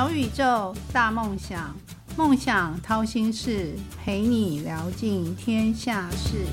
[0.00, 1.76] 小宇宙，大梦想，
[2.16, 6.46] 梦想掏心事，陪你聊尽天下事。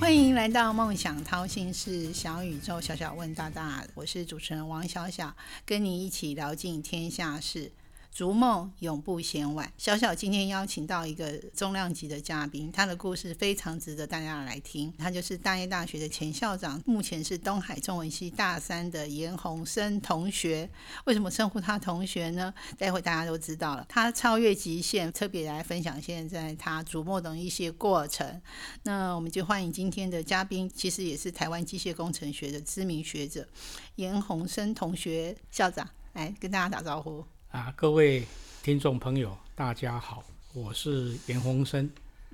[0.00, 5.32] 欢迎来到梦想掏心事，小宇宙，小小问大大，我是主持人王小小，
[5.64, 7.70] 跟你一起聊尽天下事。
[8.12, 9.72] 逐梦永不嫌晚。
[9.78, 14.92] 小小今天邀请到一个重量级的嘉宾，他的故事非常值得大家来听。
[14.98, 20.68] 他就是大业大学的前校长，目前是东海中文系大三的严宏生同学。
[21.06, 22.52] 为什么称呼他同学呢？
[22.76, 23.86] 待会大家都知道了。
[23.88, 28.42] 他超越极限，特别来分享现在他逐梦的一些过程。
[28.82, 33.48] 那我们就欢迎今天的嘉宾，其实也是台湾机械工程学的知名学者
[33.94, 37.24] 严宏生同学校长，来跟大家打招呼。
[37.52, 38.26] 啊，各位
[38.62, 40.24] 听众朋友，大家好，
[40.54, 41.88] 我是严宏生，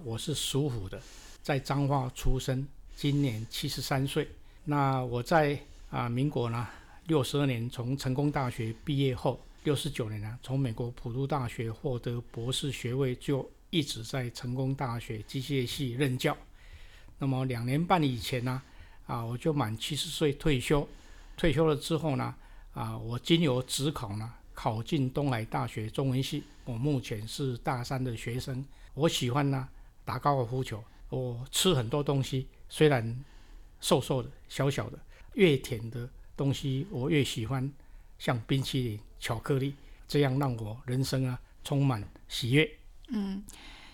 [0.05, 1.03] 我是属虎的，
[1.43, 4.29] 在彰化出生，今年七十三岁。
[4.63, 5.59] 那我在
[5.91, 6.65] 啊，民国呢
[7.09, 16.37] 六十二年从成功大学毕业后，六十九年呢从美国普渡大学获得博士学位，就一直在成功大学机械系任教。
[17.19, 18.63] 那么两年半以前呢，
[19.09, 20.89] 啊，我就满七十岁退休。
[21.37, 22.33] 退休了之后呢，
[22.73, 24.33] 啊，我经由职考呢。
[24.59, 28.65] 考进东海大学中文系，我目前是大三的学生。
[28.93, 29.69] 我喜欢呢
[30.05, 33.25] 打高尔夫球，我吃很多东西，虽然
[33.81, 34.99] 瘦瘦的、小小的，
[35.35, 37.73] 越甜的东西我越喜欢，
[38.19, 39.77] 像冰淇淋、巧克力，
[40.09, 42.69] 这样让我人生啊充满喜悦。
[43.11, 43.41] 嗯。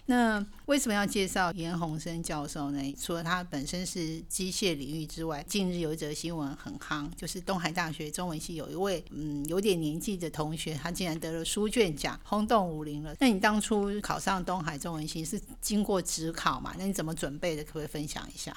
[0.06, 2.94] 那为什么要介绍严宏生教授呢？
[3.00, 13.16] 除了他本身是机械领域之外，近日有一则新闻很夯，就是东海大学中文系有一位嗯有点年纪的同学，他竟然得了书卷奖，轰动武林了。
[13.19, 16.75] 那你当初考上东海中文系是经过职考嘛？
[16.78, 17.64] 那你怎么准备的？
[17.64, 18.55] 可不可以分享一下？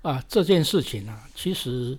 [0.00, 1.98] 啊，这件事情啊，其实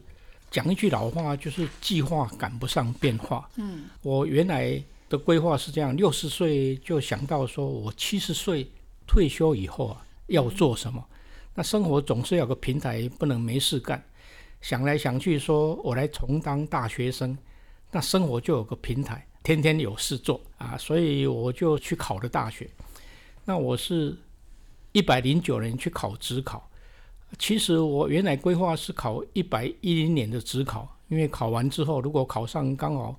[0.49, 3.47] 讲一句老话，就是计划赶不上变化。
[3.57, 4.83] 嗯，我原来。
[5.09, 8.69] 的规划是这样：六十岁就想到说，我七十岁
[9.07, 11.03] 退休以后啊，要做什么？
[11.55, 14.01] 那生活总是有个平台，不能没事干。
[14.61, 17.35] 想来想去，说我来重当大学生，
[17.91, 20.77] 那生活就有个平台，天天有事做啊。
[20.77, 22.69] 所以我就去考了大学。
[23.45, 24.15] 那我是
[24.91, 26.69] 一百零九年去考职考，
[27.39, 33.17] 其实我原来规划是考一百一零年的职考，因为考完之后，如果考上刚好。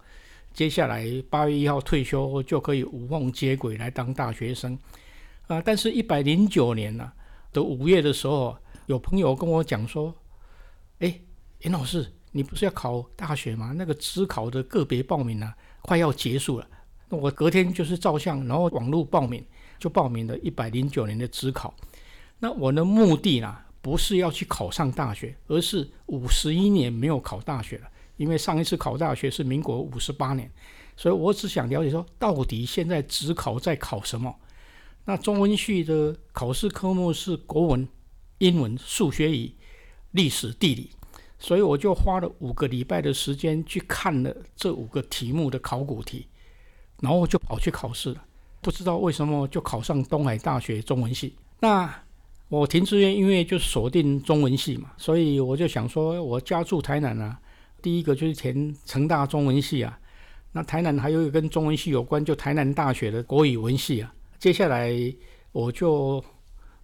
[0.53, 4.79] 接下来八月一号退休就可以无缝接轨来当大学生
[5.47, 5.63] 啊！
[5.65, 7.13] 但是，一百零九年呢
[7.53, 8.57] 的五月的时候，
[8.87, 10.15] 有朋友跟我讲说
[10.99, 11.21] ：“哎，
[11.61, 13.73] 严老师，你不是要考大学吗？
[13.77, 16.69] 那个职考的个别报名呢，快要结束了。”
[17.09, 19.45] 那我隔天就是照相，然后网络报名，
[19.79, 21.75] 就报名了一百零九年的职考。
[22.39, 27.89] 那我的目的呢，不是要去考上大学，而是五十一年没有考大学了。
[28.21, 30.51] 因为上一次考大学是民国五十八年，
[30.95, 34.37] 所以我只想了解说，到底现在职考在考什么？
[35.07, 37.89] 那中文系的考试科目是国文、
[38.37, 39.51] 英文、数学与
[40.11, 40.91] 历史、地理，
[41.39, 46.27] 所以我就花了五个礼拜的时间去看了这五个题目的考古题，
[47.01, 48.23] 然后就跑去考试了。
[48.61, 51.35] 不知道为什么就考上东海大学中文系。
[51.61, 52.03] 那
[52.51, 57.41] 我填志愿因为就锁定中文系嘛，所以我就想说，我家住台南啊。
[57.83, 59.99] 第一个就是填成大中文系啊，
[60.53, 64.15] 那台南还有一个跟中文系有关，就台南大学的国语文系啊。
[64.39, 64.93] 接下来
[65.53, 66.25] 我就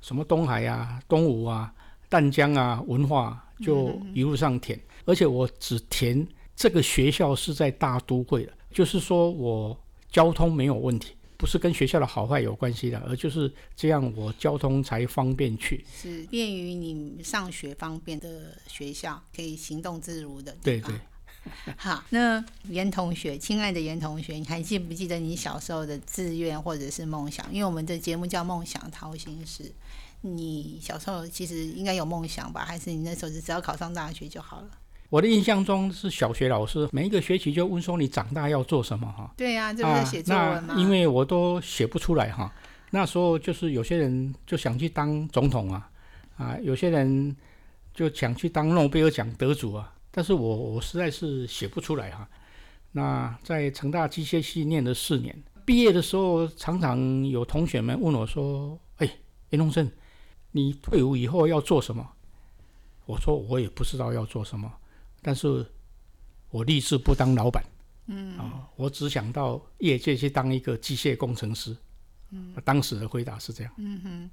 [0.01, 1.73] 什么东海啊、东吴啊、
[2.09, 9.77] 淡江啊、文化就一路上填，而且我只填这个学校是在大都会的，就是说我
[10.11, 11.16] 交通没有问题。
[11.37, 20.57] 不是跟学校的好坏有关系的，而就是这样，我交通才方便去，是便于你上学方便的学校，可以行动自如的。
[20.63, 20.95] 对对。
[21.79, 27.47] 好，那严同学，亲爱的严同学，你还记不记得你小时候的志愿或者是梦想？
[27.53, 29.63] 因为我们的节目叫《梦想掏心事》，
[30.23, 32.65] 你小时候其实应该有梦想吧？
[32.65, 34.69] 还是你那时候只要考上大学就好了？
[35.09, 39.33] 我的印象中是小学老师每一个学期就问说你长大要做什么哈？
[39.37, 40.75] 对呀，这不是写作文吗？
[40.77, 42.53] 因为我都写不出来哈。
[42.91, 45.91] 那时候就是有些人就想去当总统啊，
[46.37, 47.37] 啊，有些人
[47.95, 49.93] 就想去当诺贝尔奖得主啊。
[50.11, 52.29] 但是我我实在是写不出来哈。
[52.93, 59.11] 那在成大机械系念了四年，毕业的时候常常有同学们问我说：“哎，
[59.51, 59.89] 严东生，
[60.53, 62.09] 你退伍以后要做什么？”
[63.05, 64.73] 我说：“我也不知道要做什么。”
[65.27, 65.67] 但是，
[66.51, 67.65] 我立志不当老板，
[68.07, 71.77] 嗯啊，我只想到业界去当一个机械工程师。
[72.31, 73.73] 嗯，当时的回答是这样。
[73.77, 74.31] 嗯哼，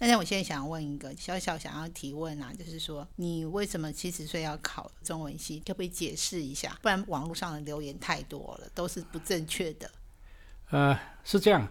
[0.00, 5.60] 那我现在想问一个小小想要提问啊，就是说你为什么七十岁要考中文系？
[5.60, 6.76] 可不可以解释一下？
[6.82, 9.88] 不然网络上的留言太多了，都是不正确的。
[10.70, 11.68] 呃，是这样，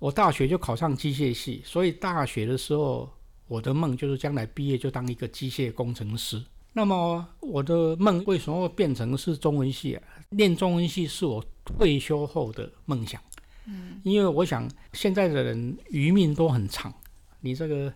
[0.00, 3.08] 我大学就考上机械系，所以大学的时候
[3.46, 6.42] 我的梦就是将来毕业就当一个机械工程师。
[6.76, 10.02] 那么我的梦为什么会变成是中文系啊？
[10.28, 13.18] 念中文系是我退休后的梦想。
[13.64, 16.92] 嗯，因为我想现在的人余命都很长，
[17.40, 17.90] 你这个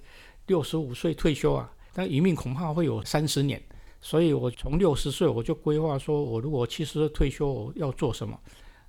[0.47, 3.63] 六十五岁退休啊，但余命恐怕会有三十年。
[4.01, 8.41] 所以我从六十岁我就规划说，我如果七十岁退休我要做什么？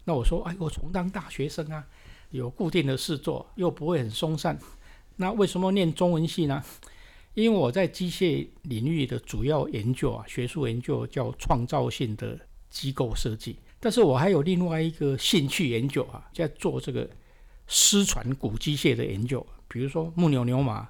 [0.06, 1.84] 那我说，哎，我重当大学生啊，
[2.30, 4.58] 有固定的事做，又不会很松散。
[5.18, 6.64] 那为什么念中文系呢？
[7.34, 12.38] 因为我在机械领域的主要研究啊，学术研究叫创造性的
[12.70, 13.58] 机构设计。
[13.80, 17.10] 但是我还有另外一个兴趣研究啊，在做这个
[17.68, 20.88] 失传古机械的研究，比如说木牛牛马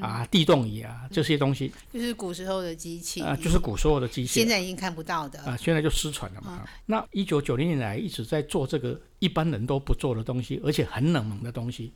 [0.00, 6.66] 啊、地动仪啊这些东西，就是古时候的机器啊，就是古时候的机器，现在已经看不到的啊，现在就失传了嘛。
[6.86, 11.92] 那一九九零年来一直在做这个一般人都不做的东西，而且很冷门的东西。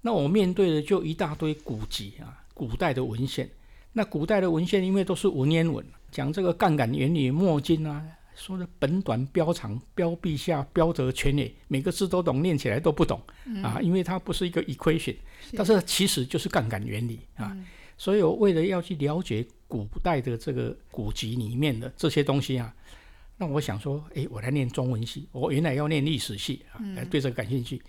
[0.00, 2.41] 那我面对的就一大堆古籍啊。
[2.62, 3.50] 古代的文献，
[3.92, 8.00] 那古代的文献因为都是文言文，讲这个杠杆原理、墨经啊，
[8.36, 13.20] 说的本短标长、标陛下、标则全也，每个字都懂，念起来都不懂
[13.64, 15.16] 啊，因为它不是一个 equation，
[15.56, 17.52] 但是其实就是杠杆原理啊。
[17.98, 22.72] 所以我为了要去了解古代的这个古籍里面的这些东西啊，
[23.38, 26.78] 那我想说，哎，我来念中文系，我原来要念历史系啊，
[27.10, 27.82] 对这个感兴趣，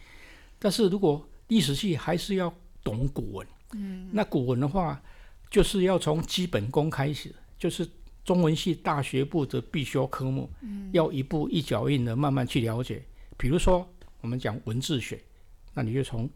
[0.57, 2.51] 但是如果历史系还是要
[2.83, 3.47] 懂古文。
[3.75, 5.01] 嗯，那古文的话，
[5.49, 7.87] 就是要从基本功开始，就是
[8.23, 13.03] 中文系大学部的必修科目，嗯，要一步一脚印的慢慢去了解。
[13.37, 13.87] 比如说，
[14.21, 15.21] 我们讲文字学，
[15.73, 16.29] 那你就从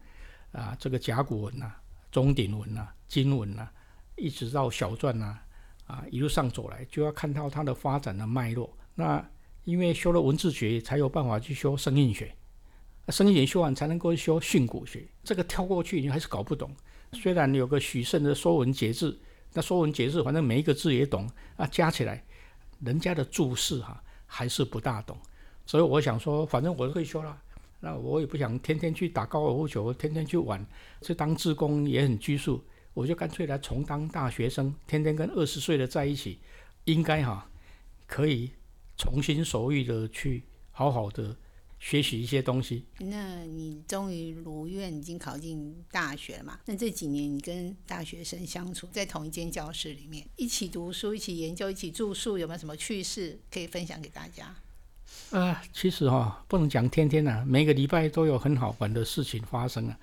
[0.51, 1.74] 啊这个甲骨文呐、
[2.12, 3.69] 钟鼎文呐、金文呐，
[4.18, 5.38] 一直到小篆呐，
[5.86, 8.75] 啊一路上走来，就要看到它的发展的脉络。
[8.95, 9.24] 那
[9.63, 12.34] 因为修了文字学，才有办法去修声韵学，
[13.10, 15.07] 声韵学修完才能够修训诂学。
[15.24, 16.72] 这个跳过去，你还是搞不懂。
[17.13, 19.12] 虽然有个许慎的《说文解字》，
[19.54, 22.24] 那《说文解字》反正每一个字也懂啊，加起来，
[22.81, 25.18] 人家的注释哈还是不大懂。
[25.65, 27.42] 所以我想说，反正我退休了，
[27.80, 30.65] 那我也不想天天去打高尔夫球，天天去玩，
[31.01, 32.63] 去当志工也很拘束，
[32.94, 36.39] 我就干脆来重当大学生，天天跟二十岁的在一起，
[36.86, 37.50] 应该哈
[38.06, 38.51] 可以
[38.98, 41.36] 重新手艺的去好好的。
[41.79, 42.85] 学习一些东西。
[43.00, 46.59] 那你终于如愿，已经考进大学了嘛？
[46.65, 54.56] 那这几年你跟大学生相处在同一间教室里面，一起读书、一起研究、一起住宿，有没有什么趣事可以分享给大家？
[55.29, 59.97] 呃，其实哈，不能讲天天呐，每个礼拜都有很好玩的事情发生啊。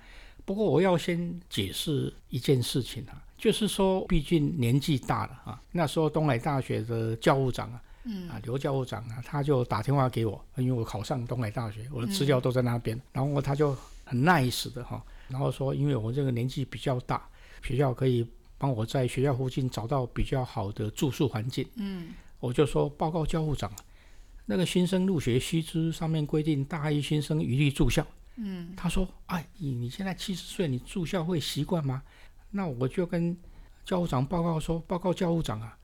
[0.45, 7.81] 不过我要先解释一件事情啊，就是说，毕竟年纪大了啊，那时候东海大学的教务长啊。
[8.05, 12.99] 嗯啊，刘教务长啊，他就打电话给我，因为我考上东海大学，我的资料都在那边。
[13.11, 17.27] 然后他就很 nice 的哈，然后说，因为我这个年纪比较大，
[17.63, 21.67] 学校可以帮我在学校附近找到比较好的住宿环境。
[21.77, 23.71] 嗯，我就说报告教务长，
[24.45, 28.05] 那个新生入学须知上面规定，大一新生一律住校。
[28.35, 32.03] 嗯，他说，哎，你你现在七十岁，你住校会习惯吗？
[32.51, 33.35] 那我就跟
[33.83, 35.75] 教务长报告说，报告教务长啊。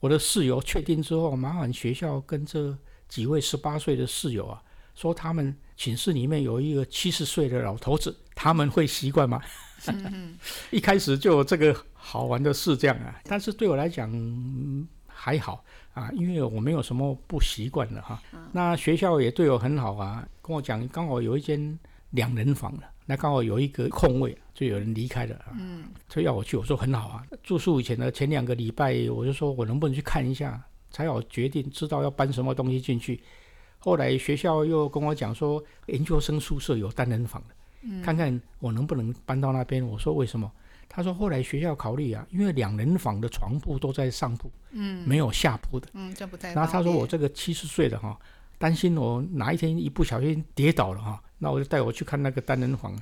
[0.00, 2.76] 我的室友确定之后，麻烦学校跟这
[3.06, 4.62] 几位十八岁的室友啊，
[4.94, 9.40] 说他们寝室里面有一个七十岁的老头子，他们会习惯吗？
[10.70, 14.10] 一开始就有这个好玩的事这样啊，但是对我来讲
[15.06, 18.20] 还好啊，因为我没有什么不习惯的哈。
[18.52, 21.78] 那学校也对我很好啊，跟我讲刚好有一间
[22.10, 22.84] 两人房的。
[23.10, 25.50] 那刚好有一个空位，就有人离开了啊，
[26.08, 27.26] 所以要我去，我说很好啊。
[27.42, 30.62] 住宿以前的前两个礼拜，我就说我能不能去看一下，
[30.92, 33.20] 才好决定知道要搬什么东西进去。
[33.80, 39.84] 后来学校又跟我讲说，研究生宿舍有单人房的，看看我能不能搬到那边。
[39.84, 40.48] 我说为什么？
[40.88, 46.54] 他说后来学校考虑啊，因为两人房的床铺都在上铺，嗯，没有下铺的，嗯，这不在。
[46.54, 48.16] 然后他说我这个七十岁的哈，
[48.56, 51.20] 担心我哪一天一不小心跌倒了哈。
[51.42, 52.94] 那我就带我去看那个单人房，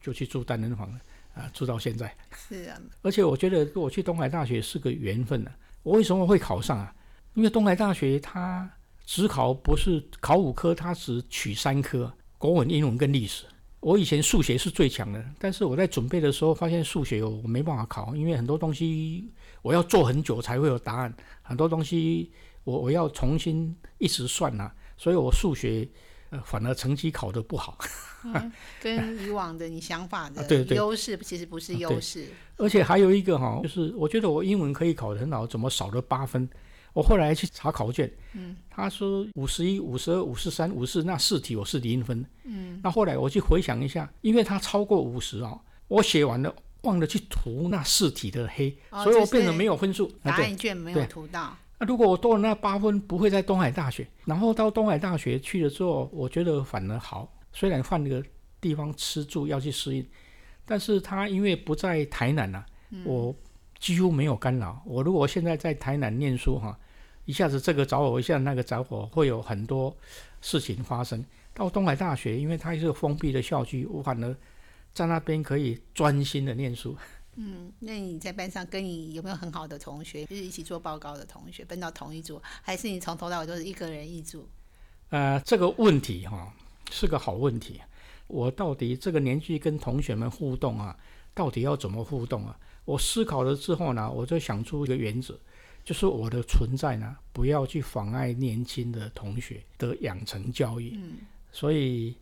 [0.00, 1.00] 就去住单人房了
[1.34, 2.16] 啊，住到现在。
[2.48, 2.80] 是啊。
[3.02, 5.50] 而且我觉得我去东海大学是个缘分呢。
[5.82, 6.94] 我为什么会考上啊？
[7.34, 8.70] 因为东海大学它
[9.04, 13.44] 只考不是考五科，它只取三科：国文、英文跟历史。
[13.80, 19.28] 我以前数学是最强的，但是我在准备的时候发现数学我没办法考，因为很多东西
[19.62, 22.30] 我要做很久才会有答案，很多东西
[22.62, 25.88] 我我要重新一直算呐，所以我数学。
[26.30, 27.78] 呃，反而成绩考得不好。
[28.82, 32.28] 跟以往的你想法的优势其实不是优势。
[32.56, 36.48] 而且还有一个哈，就是我觉得我英文可以考得很好，怎么少了八分？
[36.92, 51.56] 我后来去查考卷，嗯，他说五十一、五十二、五十三、五十四那四题我是零分，嗯，那后来我去回想一下，因为他超过五十哦，我写完了忘了去涂那四题的黑，所以我变得没有分数，答案卷没有涂到。
[51.80, 58.22] 那如果我多了那八分，不会在东海大学，然后到东海大学去了之后，我觉得反而好，虽然换个
[58.60, 60.06] 地方吃住要去适应，
[60.64, 62.64] 但是他因为不在台南呐，
[63.04, 63.34] 我。
[63.80, 64.78] 几乎没有干扰。
[64.84, 66.78] 我如果现在在台南念书哈，
[67.24, 69.96] 一下子这个着火，一下那个着火，会有很多
[70.42, 71.24] 事情发生。
[71.54, 74.36] 到东海大学，因为它是封闭的校区，我反而
[74.92, 76.94] 在那边可以专心的念书。
[77.42, 84.46] 嗯，那你在班上跟你有没有很好的同学，就是一起做报告的同学，分到同一组，还是你从头到尾都是一个人一组？
[85.08, 86.52] 呃，这个问题哈
[86.90, 87.80] 是个好问题。
[88.26, 90.96] 我到底这个年纪跟同学们互动啊，
[91.34, 92.56] 到底要怎么互动啊？
[92.84, 95.34] 我思考了之后呢，我就想出一个原则，
[95.84, 100.92] 就是我的存在呢，不要去妨碍年轻的同学的养成教育。
[100.94, 101.18] 嗯，
[101.50, 102.14] 所以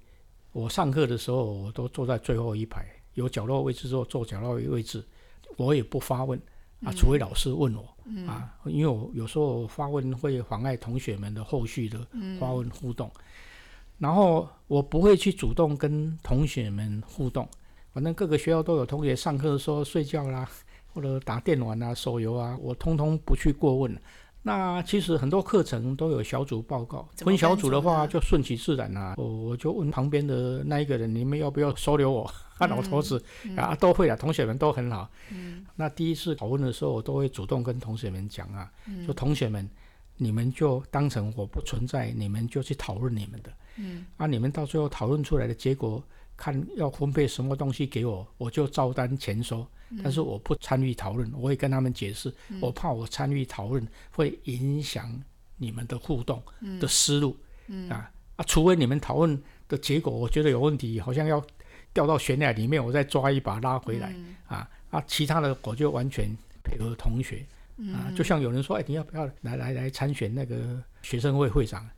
[0.53, 2.87] 我上课的时候，我都坐在最后一排，
[3.19, 5.05] 有角落位置之后坐角落位置，
[5.57, 6.41] 我也不发问
[6.85, 7.83] 啊，除非老师问我
[8.27, 11.99] 啊，因为我有时候发问会妨碍同学们的后续的
[12.39, 13.11] 发问互动，
[13.99, 17.47] 然后我不会去主动跟同学们互动。
[17.93, 20.49] 反正各个学校都有同学上课的时候睡觉啦，
[20.95, 24.01] 或者打电玩啊、手游啊，我通通不去过问。
[24.49, 29.15] 那其实很多课程都有小组报告，分小组的话就顺其自然啦。
[29.17, 32.23] 我我就问旁边的那一个人，你们要不要收留我？
[32.59, 33.23] 啊， 老头子
[33.57, 35.09] 啊，都会啊，同学们都很好。
[35.31, 35.65] 嗯。
[35.77, 38.71] 那第一次讨论的时候，我都会主动跟同学们讲啊，
[39.05, 39.69] 说同学们，
[40.17, 43.53] 你们就当成我不存在，你们就去讨论你们的。
[43.77, 44.07] 嗯。
[44.17, 46.03] 啊，你们到最后讨论出来的结果。
[46.39, 49.67] 看要分配什么东西给我，我就照单全收。
[50.03, 55.21] 但是我不参与讨论，我会跟他们解释，我怕我参与讨论会影响
[55.57, 56.43] 你们的互动
[56.79, 57.37] 的思路。
[57.91, 61.45] 啊啊，除非你们讨论的结果我觉得有问题，好像要
[61.93, 64.15] 掉到悬崖里面，我再抓一把拉回来。
[64.47, 66.31] 啊啊，其他的我就完全
[66.63, 67.45] 配合同学。
[67.95, 71.89] 啊，就像有人说，哎，你要不要来来来参选那个学生会会长？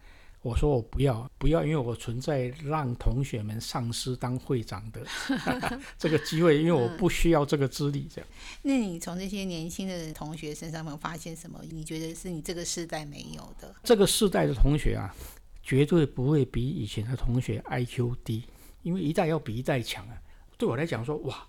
[0.42, 5.04] 我说我不要，不要，因为我存在让同学们丧失当会长的
[5.98, 8.08] 这个机会，因为我不需要这个资历。
[8.12, 8.30] 这样。
[8.62, 11.60] 那你从这些年轻的同学身上有发现什么？
[11.70, 13.74] 你觉得是你这个世代没有的？
[13.84, 15.14] 这个世代的同学啊，
[15.62, 18.44] 绝对不会比以前的同学 IQ 低，
[18.82, 20.16] 因为一代要比一代强啊。
[20.56, 21.46] 对我来讲说，哇，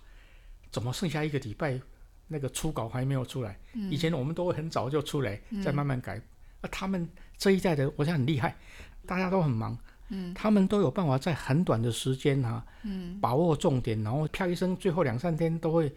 [0.70, 1.80] 怎么剩下一个礼拜
[2.28, 3.58] 那个初稿还没有出来？
[3.90, 6.20] 以前我们都会很早就出来，再慢慢改。
[6.60, 8.56] 啊，他们这一代的，我想很厉害，
[9.06, 9.76] 大家都很忙，
[10.10, 15.92] 嗯，他们都有办法在很短的时间哈，嗯，把握重点，然后啪一声，最后两三天都会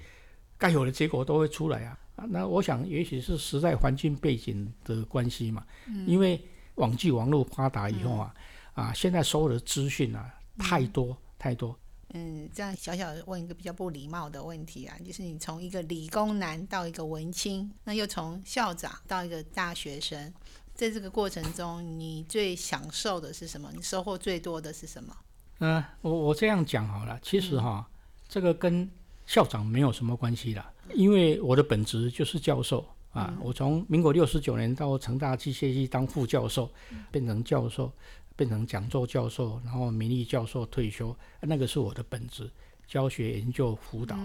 [0.58, 1.98] 该有的结果都会出来啊。
[2.30, 6.42] 那我想，也许是时代环境背景的关系嘛，嗯，因为
[6.76, 8.34] 网际网络发达以后啊，
[8.74, 11.78] 啊，现在所有的资讯啊太多太多。
[12.14, 20.34] 嗯，这样小小问一个比较不礼貌的问题啊，就是你从一个理工男到一个文青，那又从校长到一个大学生。
[20.76, 23.72] 在这个过程中，你最享受的是什么？
[23.74, 25.16] 你收获最多的是什么？
[25.60, 27.18] 嗯，我我这样讲好了。
[27.22, 27.90] 其实哈，
[28.28, 28.88] 这个跟
[29.26, 30.64] 校长没有什么关系的，
[30.94, 33.34] 因为我的本职就是教授啊。
[33.42, 36.70] 我从民国六十九年到成大机械系当副教授，
[37.10, 37.90] 变成教授，
[38.36, 42.52] 变成讲座教授，然后名誉教授退休，那个是我的本职，
[42.86, 44.18] 教学、研究、辅导。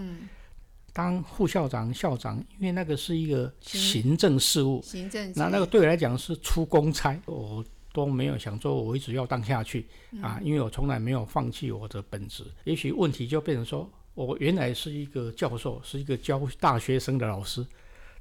[0.93, 4.15] 当副校长、校长，因为那个是一个行。
[4.17, 9.87] 政事务，行政，那那个对我来讲是出公差，我都没有想说我一直要当下去
[10.21, 12.43] 啊，因为我从来没有放弃我的本职。
[12.65, 17.65] 也许问题就变成说，我原来是一个教授，是一个教大学生的老师，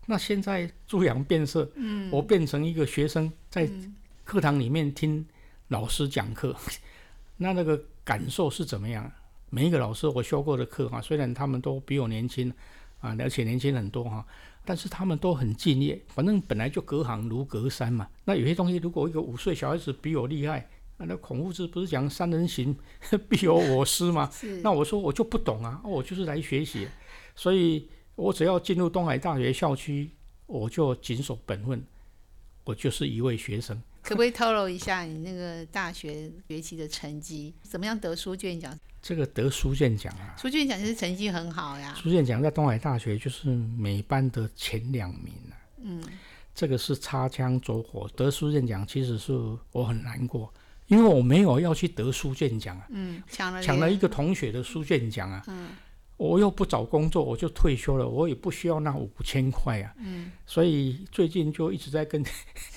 [0.06, 3.68] 那现在猪羊变色，嗯，我变成一个学生，在
[4.24, 5.26] 课堂里面听
[5.68, 6.56] 老师讲课，
[7.36, 9.12] 那那个感受是怎么样？
[9.50, 12.52] 每一个老师我修过的课哈，虽然他们都比我年轻
[13.00, 14.24] 啊，而且年轻很多哈，
[14.64, 16.00] 但是他们都很敬业。
[16.08, 18.08] 反正本来就隔行如隔山嘛。
[18.24, 22.76] 那有些东西，如果一个五岁小孩子比我厉害，那孔夫子不是讲三人行
[23.28, 24.30] 必有我师吗？
[24.62, 26.86] 那我说我就不懂啊，我就是来学习，
[27.34, 30.10] 所以我只要进入东海大学校区，
[30.46, 31.82] 我就谨守本分，
[32.64, 33.82] 我就是一位学生。
[34.02, 37.52] 可不可以透露一下你那个大学学期的成绩？
[37.62, 38.78] 怎么样得书卷奖？
[39.02, 41.94] 这个得书卷奖啊，书卷奖就是成绩很好呀。
[41.94, 45.56] 书卷奖在东海大学就是每班的前两名啊。
[45.82, 46.02] 嗯，
[46.54, 49.32] 这个是擦枪走火得书卷奖，其实是
[49.72, 50.52] 我很难过，
[50.88, 55.68] 因为我没有要去得书卷奖啊，嗯，抢了抢了一连个同学的书卷奖啊，嗯。
[56.18, 60.30] 我又不找工作，我就退休了，我也不需要那五千块啊，嗯。
[60.44, 62.22] 所以最近就一直在跟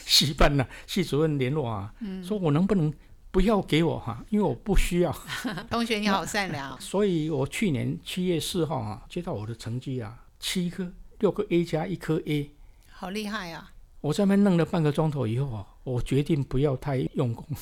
[0.06, 2.94] 系办呢、系主任联络啊，嗯，说我能不能
[3.34, 5.12] 不要给我哈、因为我不需要。
[5.68, 12.52] 同学你好善良，所以我去年七月四号啊，接到我的成绩啊，七颗六个 A 加一颗 A，
[12.92, 13.72] 好厉害啊！
[14.02, 17.58] 我在那边弄了半个钟头以后啊，我决定不要太用功，啊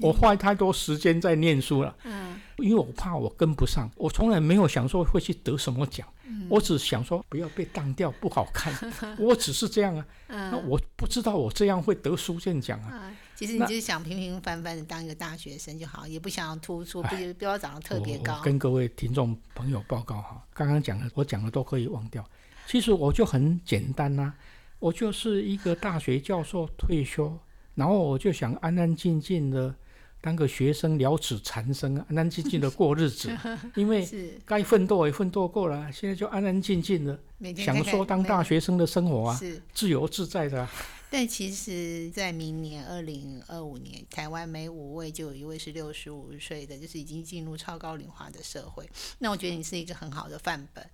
[0.00, 8.72] 我花太多时间在念书了，嗯因为我怕我跟不上，我从来没有想说会去得什么奖，嗯我只想说不要被当掉不好看，
[9.18, 12.88] 我只是这样啊，那嗯我不知道我这样会得书卷奖啊。
[12.96, 18.40] 啊，其实你就是想平平凡凡的当一个大学生就好，也不想要突出，不哎不要长得特别高。
[18.42, 22.24] 跟各位听众朋友报告哈，刚刚讲的我讲的都可以忘掉。
[22.66, 24.32] 其实我就很简单呐、
[24.78, 27.38] 我就是一个大学教授退休，
[27.76, 29.72] 然后我就想安安静静的
[30.20, 33.30] 当个学生，了此残生，安安静静的 过日子。
[33.76, 40.72] 因为是该奋斗也奋斗过了，现在就安安静静的享每天看看受当大学生的生活啊，是，自由自在的、啊。
[41.08, 48.84] 但其实，在明年二零二五年，台湾每五位就有一位是六十五岁的，就是已经进入超高龄化的社会。
[49.20, 50.84] 那我觉得你是一个很好的范本。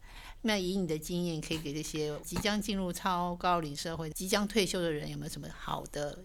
[0.42, 6.18] 那以你的经验，可以给这些即将进入超高龄社会、即将退休的人，有没有什么好的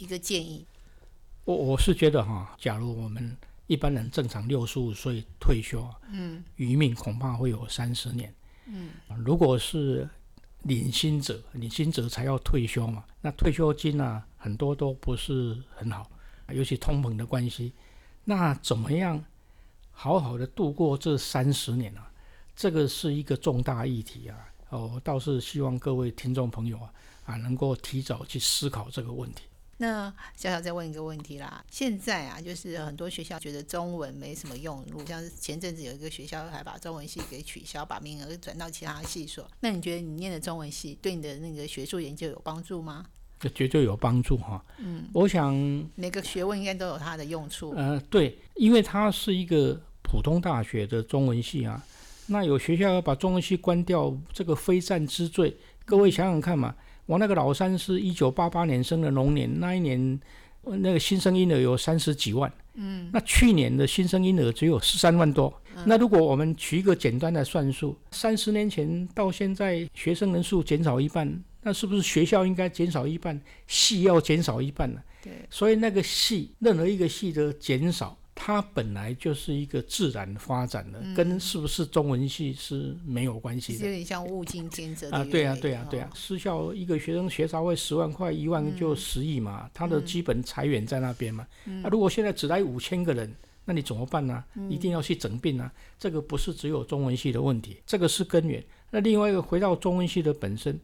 [0.00, 0.64] 一个建议？
[1.44, 8.34] 我我是觉得哈，假如我们一般人正常六十五岁退休啊，嗯余命恐怕会有三十年。
[8.66, 8.90] 嗯
[9.24, 10.08] 如果是
[10.62, 16.10] 领薪者，领薪者才要退休嘛，那退休金啊，很多都不是很好，
[16.48, 17.72] 尤其通膨的关系。
[18.24, 19.22] 那怎么样
[19.90, 22.10] 好好的度过这三十年啊？
[22.56, 24.36] 这个是一个重大议题啊！
[24.68, 26.92] 哦，我倒是希望各位听众朋友啊
[27.24, 29.44] 啊，能够提早去思考这个问题。
[29.82, 39.50] 那小小再问一个问题啦，现在啊，就是很多学校觉得中文没什么用路，像是前阵子有一个学校还把中文系给取消，把名额转到其他系所。
[39.60, 43.06] 那你觉得你念的中文系对你的那个学术研究有帮助吗？
[43.38, 44.62] 这绝对有帮助哈。
[44.76, 45.54] 嗯，我想
[45.94, 47.70] 每个学问应该都有它的用处。
[47.70, 51.82] 呃，对，因为它是一个普通大学的中文系啊，
[52.26, 55.56] 那有学校要把中文系关掉，这个非战之罪。
[55.86, 56.76] 各位想想看嘛，
[57.10, 60.20] 我那个老三是一九八八年生的龙年，那一年
[60.62, 65.52] 呃那个新生婴儿有三十几万，嗯，那去年的新生婴儿只有十三万多。
[65.86, 75.02] 那如果我们取一个简单的算术，三十年前到现在学生人数减少一半，那是不是学校应该减少一半，系要减少一半呢？
[75.20, 85.22] 对，所以那个系，任何一个系的减少，它本来就是一个自然发展的，跟是不是中文系是没有关系的有点像物竞天择啊。
[85.22, 86.16] 对啊，对啊，对啊哦。
[86.16, 91.46] 私校一个学生学杂费十万块，一万就十亿嘛，他的基本裁员在那边嘛。
[91.84, 93.30] 啊，如果现在只来五千个人。
[93.66, 94.42] 那你怎么办呢？
[94.68, 95.70] 一定要去整病啊！
[95.96, 98.64] 这个不是只有中文系的问题，这个是根源。
[98.90, 100.80] 那另外一个回到中文系的本身，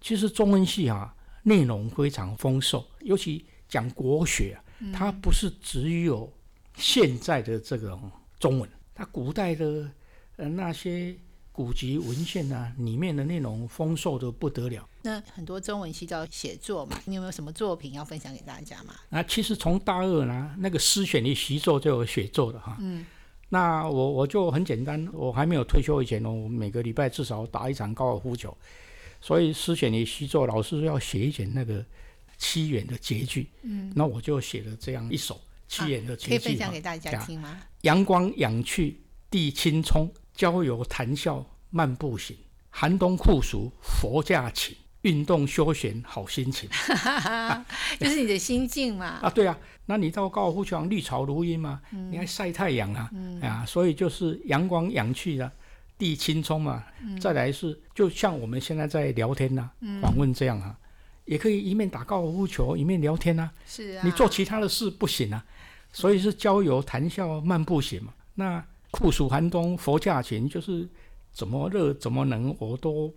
[0.00, 4.62] 其实中文系啊内容非常丰硕，尤其讲国学啊，
[4.94, 6.32] 它不是只有
[6.76, 9.90] 现在的这种中文，它古代的
[10.36, 11.14] 呃那些
[11.52, 14.88] 古籍文献啊，里面的内容丰硕的不得了。
[15.02, 18.94] 那很多中文系都要写作嘛，你有没有什么作品要分享给大家嘛？
[19.10, 22.76] 啊，其实从大二呢，那个诗选的习作就有写作的哈。
[22.80, 23.06] 嗯。
[23.52, 28.56] 那我我就很简单，我还没有退休以前呢，我每个礼拜至少打一场高尔夫球，
[29.20, 31.84] 所以诗选的习作老师要写一点那个
[32.38, 37.62] 七言的节句，嗯，那我就写了这样一首七言的可以分享给大家听吗？
[37.82, 42.36] 阳光养去地青葱，郊游谈笑漫步行。
[42.70, 46.68] 寒冬酷暑佛驾请，运动休闲好心情。
[48.00, 49.18] 就是你的心境嘛。
[49.22, 49.56] 啊，对啊，
[49.86, 51.80] 那你到高尔夫球场绿草如茵嘛，
[52.10, 55.50] 你还晒太阳啊，啊，所以就是阳光养去的、
[55.96, 56.84] 地青葱嘛，
[57.20, 59.70] 再来是就像我们现在在聊天呐、
[60.02, 60.76] 访问这样啊，
[61.26, 64.02] 也可以一面打高尔夫球一面聊天啊，是啊。
[64.04, 65.44] 你做其他的事不行啊，
[65.92, 68.12] 所以是郊游谈笑漫步行嘛。
[68.34, 70.88] 那酷暑寒冬佛驾前就是
[71.32, 73.14] 怎么热怎么冷我都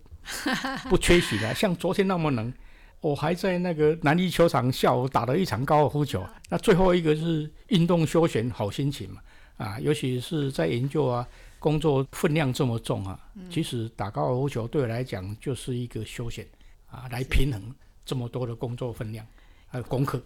[0.88, 2.52] 不缺席的， 像昨天那么冷。
[3.00, 9.20] 我还在那个南艺球场下午打了一场高尔夫球，那最后一个是运动休闲好心情嘛，
[9.58, 16.46] 啊，尤其是在研究啊，工作分量这么重啊，其实打高尔夫球对我来讲就是一个休闲
[16.86, 17.62] 啊，来平衡
[18.06, 19.26] 这么多的工作分量
[19.66, 20.22] 还有功课。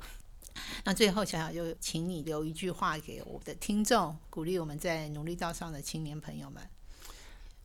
[0.84, 6.62] 那最后，小小就请你留一句话给我的听众，鼓励我们在努力道上的青年朋友们。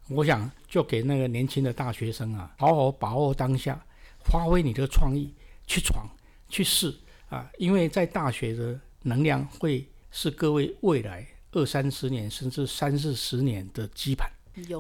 [0.10, 3.82] 我想就给那个年轻的大学生啊，好好把握当下，
[4.26, 5.34] 发挥你的创意，
[5.66, 6.06] 去闯，
[6.50, 6.94] 去试
[7.30, 7.50] 啊！
[7.58, 14.30] 因为在大学的能量会是各位未来二三十年甚至三四十年的基盘，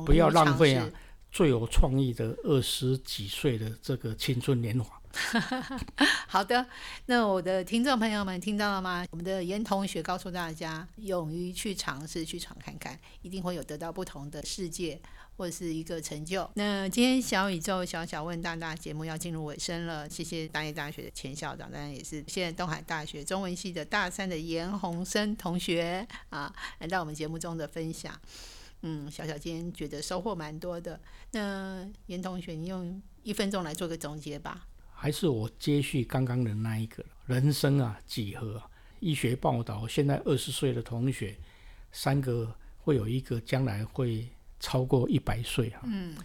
[0.06, 0.90] 不要浪费啊！
[1.34, 5.02] 最有创意的二十几岁的这个青春年华。
[6.28, 6.64] 好的，
[7.08, 9.04] 那我的听众朋友们听到了吗？
[9.10, 15.00] 我们的严同学告诉大家，勇于去尝试，去闯看看，一定会有得到不同的世界
[15.36, 16.48] 或者是一个成就。
[16.54, 28.20] 那今天小宇宙小小问大大节目要进入尾声了，谢谢大业大学的前校长，当然也是现在东海大学中文系的大三的严宏生同学啊，来到我们节目中的分享。
[28.84, 31.00] 嗯，小小今天觉得收获蛮多的。
[31.32, 34.68] 那严同学，你用一分钟来做个总结吧。
[34.94, 38.70] 还是我接续刚刚的那一个人生啊，几何啊，
[39.00, 41.36] 医学报道，现在二十岁的同学，
[41.92, 44.28] 三个会有一个将来会
[44.60, 45.82] 超过一百岁啊。
[45.86, 46.16] 嗯。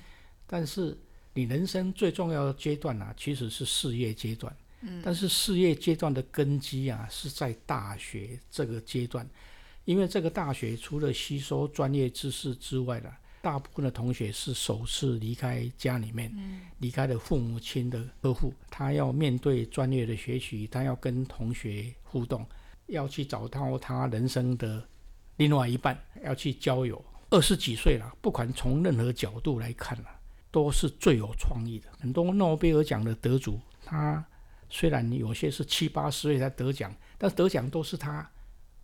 [0.46, 0.96] 但是
[1.34, 4.56] 你人生最重要的阶段啊，其实是事业阶段。
[4.80, 5.00] 嗯。
[5.04, 9.28] 但是事业阶段的根基啊，是在大学这个阶段，
[9.88, 13.10] 因为这个大学除了吸收专业知识之外呢。
[13.40, 16.30] 大部分的同学是首次离开家里面，
[16.78, 22.44] 离开了父母亲的呵护，他要面对专业的学习，他要跟同学互动，
[22.88, 24.86] 要去找到他人生的
[25.36, 27.02] 另外一半，要去交友。
[27.30, 30.20] 二十几岁了，不管从任何角度来看啊，
[30.50, 31.88] 都是最有创意的。
[32.00, 34.22] 很多诺贝尔奖的得主，他
[34.68, 38.28] 虽然有些是七八十岁才得奖，但得奖都是他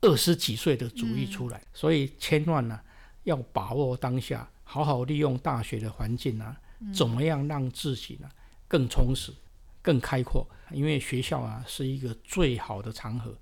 [0.05, 2.79] 二十几岁的主意出来，所以千万呢。
[3.25, 6.55] 要把握当下，好好利用大学的环境啊，
[6.93, 8.29] 怎么样让自己呢
[8.69, 9.33] 更充实、
[9.81, 10.47] 更开阔？
[10.71, 13.35] 因为学校啊是一个最好的场合，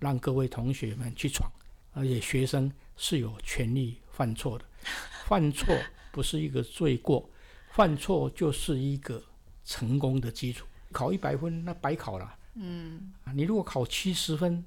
[0.00, 1.48] 让各位同学们去闯。
[1.94, 4.64] 而且学生是有权利犯错的，
[5.28, 5.72] 犯错
[6.10, 7.30] 不是一个罪过，
[7.70, 9.22] 犯错就是一个
[9.64, 10.66] 成功的基础。
[10.90, 14.64] 考一百分那白考了，嗯，啊，你如果考七十分，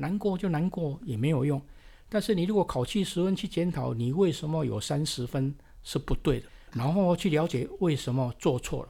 [0.00, 1.60] 难过就难过也没有用。
[2.08, 8.88] 但是你如果考七十分去检讨你为什么有三十分是不对的，然后去了解为什么做错了，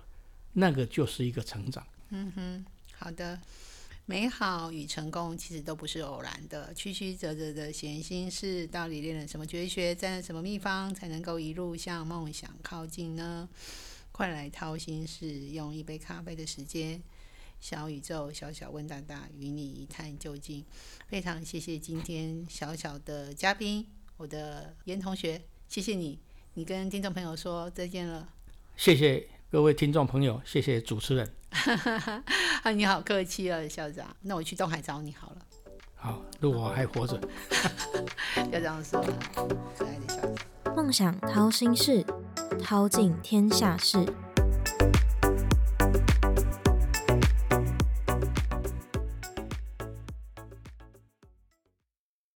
[0.55, 1.87] 那个就是一个成长。
[2.09, 2.65] 嗯哼，
[2.97, 3.39] 好的，
[4.07, 13.49] 美好与成功其实都不是偶然的，曲曲折折的闲心事，到底练了什么绝学，占了什么秘方，才能够一路向梦想靠近呢？
[14.13, 17.03] 快来掏心事，用一杯咖啡的时间。
[17.61, 20.65] 小宇宙，小小问大大，与你一探究竟。
[21.07, 26.19] 非常谢谢今天小小的嘉宾，我的严同学，谢谢你，
[26.55, 28.29] 你跟听众朋友说再见了。
[28.77, 31.35] 谢谢各位听众朋友，谢谢主持人。
[32.63, 34.17] 啊，你好客气了，校长。
[34.23, 35.47] 那我去东海找你好了。
[35.95, 37.21] 好，如果还活着。
[38.37, 39.03] 要这样说
[39.77, 40.75] 可爱的校长。
[40.75, 42.03] 梦想掏心事，
[42.63, 43.99] 掏尽天下事。